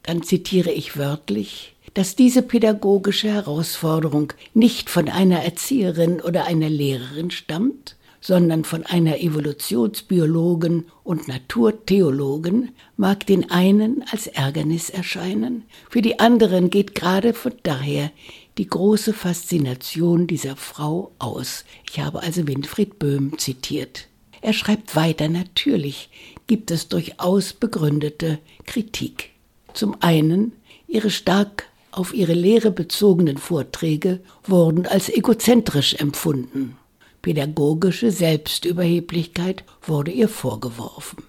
Dann 0.02 0.22
zitiere 0.22 0.72
ich 0.72 0.98
wörtlich, 0.98 1.76
dass 1.94 2.16
diese 2.16 2.42
pädagogische 2.42 3.28
Herausforderung 3.28 4.32
nicht 4.54 4.90
von 4.90 5.08
einer 5.08 5.44
Erzieherin 5.44 6.20
oder 6.20 6.44
einer 6.44 6.68
Lehrerin 6.68 7.30
stammt, 7.30 7.96
sondern 8.20 8.64
von 8.64 8.84
einer 8.84 9.20
Evolutionsbiologin 9.20 10.86
und 11.04 11.28
Naturtheologin, 11.28 12.70
mag 12.96 13.24
den 13.26 13.50
einen 13.50 14.04
als 14.10 14.26
Ärgernis 14.26 14.90
erscheinen, 14.90 15.64
für 15.88 16.02
die 16.02 16.18
anderen 16.18 16.70
geht 16.70 16.94
gerade 16.94 17.32
von 17.32 17.54
daher 17.62 18.10
die 18.58 18.66
große 18.66 19.12
Faszination 19.12 20.26
dieser 20.26 20.56
Frau 20.56 21.12
aus. 21.18 21.64
Ich 21.90 22.00
habe 22.00 22.22
also 22.22 22.46
Winfried 22.46 22.98
Böhm 22.98 23.38
zitiert. 23.38 24.08
Er 24.42 24.52
schreibt 24.52 24.96
weiter, 24.96 25.28
natürlich 25.28 26.10
gibt 26.46 26.70
es 26.70 26.88
durchaus 26.88 27.52
begründete 27.52 28.38
Kritik. 28.66 29.30
Zum 29.74 29.96
einen, 30.00 30.52
ihre 30.88 31.10
stark 31.10 31.66
auf 31.92 32.14
ihre 32.14 32.34
Lehre 32.34 32.70
bezogenen 32.70 33.38
Vorträge 33.38 34.20
wurden 34.44 34.86
als 34.86 35.08
egozentrisch 35.08 35.94
empfunden. 35.94 36.76
Pädagogische 37.22 38.10
Selbstüberheblichkeit 38.10 39.64
wurde 39.82 40.10
ihr 40.10 40.28
vorgeworfen. 40.28 41.24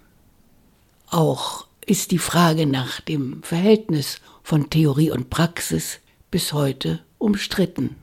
Auch 1.07 1.65
ist 1.85 2.11
die 2.11 2.19
Frage 2.19 2.65
nach 2.65 3.01
dem 3.01 3.43
Verhältnis 3.43 4.19
von 4.43 4.69
Theorie 4.69 5.11
und 5.11 5.29
Praxis 5.29 5.99
bis 6.29 6.53
heute 6.53 6.99
umstritten. 7.21 7.95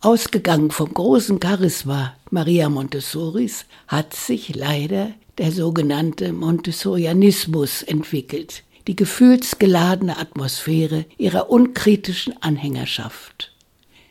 Ausgegangen 0.00 0.70
vom 0.70 0.92
großen 0.92 1.40
Charisma 1.42 2.14
Maria 2.30 2.68
Montessoris 2.68 3.64
hat 3.88 4.14
sich 4.14 4.54
leider 4.54 5.10
der 5.38 5.52
sogenannte 5.52 6.32
Montessorianismus 6.32 7.82
entwickelt, 7.82 8.62
die 8.86 8.96
gefühlsgeladene 8.96 10.18
Atmosphäre 10.18 11.06
ihrer 11.18 11.50
unkritischen 11.50 12.40
Anhängerschaft. 12.42 13.52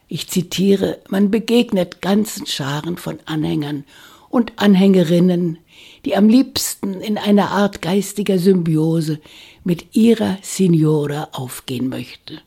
Ich 0.08 0.28
zitiere, 0.28 1.00
man 1.10 1.32
begegnet 1.32 2.02
ganzen 2.02 2.46
Scharen 2.46 2.98
von 2.98 3.20
Anhängern 3.26 3.86
und 4.30 4.54
Anhängerinnen, 4.58 5.58
die 6.04 6.16
am 6.16 6.30
liebsten 6.30 7.02
in 7.02 7.18
einer 7.18 7.52
Art 7.52 7.82
geistiger 7.82 8.38
Symbiose 8.38 9.20
mit 9.64 9.96
ihrer 9.96 10.38
Signora 10.42 11.30
aufgehen 11.32 11.90
möchte, 11.90 12.42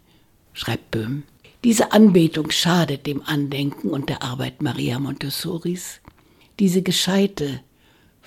schreibt 0.59 0.90
Böhm. 0.90 1.23
Diese 1.64 1.92
Anbetung 1.92 2.51
schadet 2.51 3.07
dem 3.07 3.23
Andenken 3.23 3.90
und 3.90 4.09
der 4.09 4.23
Arbeit 4.23 4.61
Maria 4.61 4.99
Montessoris. 4.99 6.01
Diese 6.59 6.83
gescheite, 6.83 7.61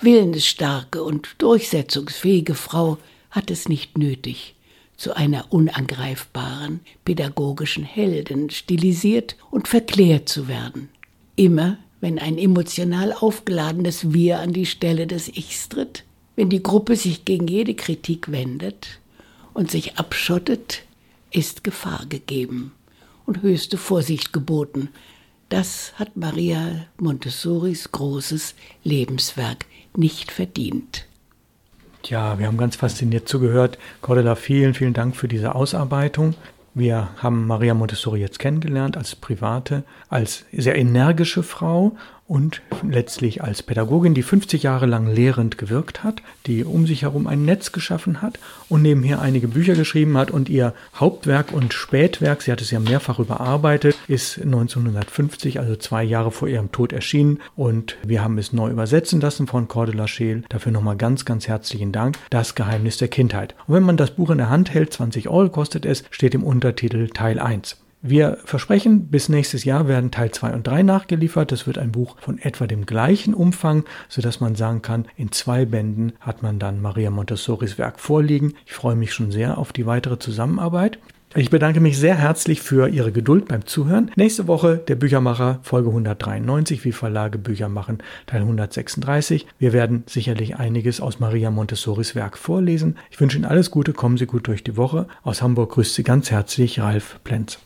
willensstarke 0.00 1.02
und 1.02 1.36
durchsetzungsfähige 1.38 2.54
Frau 2.54 2.98
hat 3.30 3.50
es 3.50 3.68
nicht 3.68 3.98
nötig, 3.98 4.54
zu 4.96 5.14
einer 5.14 5.52
unangreifbaren 5.52 6.80
pädagogischen 7.04 7.84
Heldin 7.84 8.50
stilisiert 8.50 9.36
und 9.50 9.68
verklärt 9.68 10.28
zu 10.28 10.48
werden. 10.48 10.88
Immer, 11.36 11.78
wenn 12.00 12.18
ein 12.18 12.38
emotional 12.38 13.12
aufgeladenes 13.12 14.12
Wir 14.12 14.40
an 14.40 14.52
die 14.52 14.66
Stelle 14.66 15.06
des 15.06 15.28
Ichs 15.28 15.68
tritt, 15.68 16.04
wenn 16.36 16.48
die 16.48 16.62
Gruppe 16.62 16.96
sich 16.96 17.24
gegen 17.24 17.46
jede 17.46 17.74
Kritik 17.74 18.32
wendet 18.32 19.00
und 19.54 19.70
sich 19.70 19.98
abschottet, 19.98 20.82
ist 21.32 21.64
Gefahr 21.64 22.06
gegeben 22.08 22.72
und 23.26 23.42
höchste 23.42 23.76
Vorsicht 23.78 24.32
geboten. 24.32 24.88
Das 25.48 25.92
hat 25.96 26.16
Maria 26.16 26.86
Montessoris 26.98 27.92
großes 27.92 28.54
Lebenswerk 28.84 29.66
nicht 29.96 30.32
verdient. 30.32 31.06
Ja, 32.06 32.38
wir 32.38 32.46
haben 32.46 32.56
ganz 32.56 32.76
fasziniert 32.76 33.28
zugehört. 33.28 33.78
Cordula, 34.00 34.34
vielen, 34.34 34.74
vielen 34.74 34.94
Dank 34.94 35.14
für 35.14 35.28
diese 35.28 35.54
Ausarbeitung. 35.54 36.34
Wir 36.74 37.10
haben 37.18 37.46
Maria 37.46 37.74
Montessori 37.74 38.20
jetzt 38.20 38.38
kennengelernt 38.38 38.96
als 38.96 39.14
private, 39.14 39.84
als 40.08 40.46
sehr 40.52 40.76
energische 40.76 41.42
Frau 41.42 41.96
und 42.32 42.62
letztlich 42.82 43.44
als 43.44 43.62
Pädagogin, 43.62 44.14
die 44.14 44.22
50 44.22 44.62
Jahre 44.62 44.86
lang 44.86 45.06
lehrend 45.06 45.58
gewirkt 45.58 46.02
hat, 46.02 46.22
die 46.46 46.64
um 46.64 46.86
sich 46.86 47.02
herum 47.02 47.26
ein 47.26 47.44
Netz 47.44 47.72
geschaffen 47.72 48.22
hat 48.22 48.38
und 48.70 48.80
nebenher 48.80 49.20
einige 49.20 49.48
Bücher 49.48 49.74
geschrieben 49.74 50.16
hat 50.16 50.30
und 50.30 50.48
ihr 50.48 50.72
Hauptwerk 50.96 51.52
und 51.52 51.74
Spätwerk, 51.74 52.40
sie 52.40 52.50
hat 52.50 52.62
es 52.62 52.70
ja 52.70 52.80
mehrfach 52.80 53.18
überarbeitet, 53.18 53.98
ist 54.08 54.40
1950, 54.40 55.60
also 55.60 55.76
zwei 55.76 56.02
Jahre 56.02 56.30
vor 56.30 56.48
ihrem 56.48 56.72
Tod 56.72 56.94
erschienen 56.94 57.38
und 57.54 57.98
wir 58.02 58.24
haben 58.24 58.38
es 58.38 58.54
neu 58.54 58.70
übersetzen 58.70 59.20
lassen 59.20 59.46
von 59.46 59.68
Cordula 59.68 60.08
Scheel. 60.08 60.44
Dafür 60.48 60.72
nochmal 60.72 60.96
ganz, 60.96 61.26
ganz 61.26 61.48
herzlichen 61.48 61.92
Dank. 61.92 62.16
Das 62.30 62.54
Geheimnis 62.54 62.96
der 62.96 63.08
Kindheit. 63.08 63.54
Und 63.66 63.74
wenn 63.74 63.82
man 63.82 63.98
das 63.98 64.12
Buch 64.12 64.30
in 64.30 64.38
der 64.38 64.48
Hand 64.48 64.72
hält, 64.72 64.90
20 64.90 65.28
Euro 65.28 65.50
kostet 65.50 65.84
es, 65.84 66.04
steht 66.10 66.34
im 66.34 66.44
Untertitel 66.44 67.08
Teil 67.08 67.38
1. 67.38 67.76
Wir 68.04 68.38
versprechen, 68.44 69.06
bis 69.06 69.28
nächstes 69.28 69.64
Jahr 69.64 69.86
werden 69.86 70.10
Teil 70.10 70.32
2 70.32 70.54
und 70.54 70.66
3 70.66 70.82
nachgeliefert. 70.82 71.52
Das 71.52 71.68
wird 71.68 71.78
ein 71.78 71.92
Buch 71.92 72.16
von 72.18 72.36
etwa 72.40 72.66
dem 72.66 72.84
gleichen 72.84 73.32
Umfang, 73.32 73.84
sodass 74.08 74.40
man 74.40 74.56
sagen 74.56 74.82
kann, 74.82 75.06
in 75.16 75.30
zwei 75.30 75.64
Bänden 75.66 76.12
hat 76.18 76.42
man 76.42 76.58
dann 76.58 76.82
Maria 76.82 77.10
Montessoris 77.10 77.78
Werk 77.78 78.00
vorliegen. 78.00 78.54
Ich 78.66 78.72
freue 78.72 78.96
mich 78.96 79.14
schon 79.14 79.30
sehr 79.30 79.56
auf 79.56 79.72
die 79.72 79.86
weitere 79.86 80.18
Zusammenarbeit. 80.18 80.98
Ich 81.36 81.48
bedanke 81.48 81.78
mich 81.78 81.96
sehr 81.96 82.16
herzlich 82.16 82.60
für 82.60 82.88
Ihre 82.88 83.12
Geduld 83.12 83.46
beim 83.46 83.66
Zuhören. 83.66 84.10
Nächste 84.16 84.48
Woche 84.48 84.78
der 84.78 84.96
Büchermacher 84.96 85.60
Folge 85.62 85.88
193, 85.88 86.84
wie 86.84 86.92
Verlage 86.92 87.38
Bücher 87.38 87.68
machen, 87.68 87.98
Teil 88.26 88.42
136. 88.42 89.46
Wir 89.60 89.72
werden 89.72 90.02
sicherlich 90.06 90.56
einiges 90.56 91.00
aus 91.00 91.20
Maria 91.20 91.52
Montessoris 91.52 92.16
Werk 92.16 92.36
vorlesen. 92.36 92.96
Ich 93.10 93.20
wünsche 93.20 93.38
Ihnen 93.38 93.46
alles 93.46 93.70
Gute, 93.70 93.92
kommen 93.92 94.18
Sie 94.18 94.26
gut 94.26 94.48
durch 94.48 94.64
die 94.64 94.76
Woche. 94.76 95.06
Aus 95.22 95.40
Hamburg 95.40 95.70
grüßt 95.70 95.94
Sie 95.94 96.02
ganz 96.02 96.32
herzlich 96.32 96.80
Ralf 96.80 97.20
Plenz. 97.22 97.60